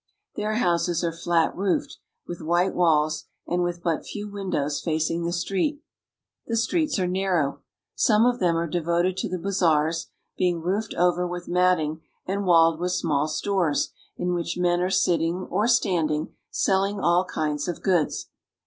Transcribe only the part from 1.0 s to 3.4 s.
are flat roofed, with white walls